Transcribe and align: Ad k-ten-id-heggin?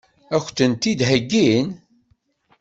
Ad 0.35 0.41
k-ten-id-heggin? 0.45 1.67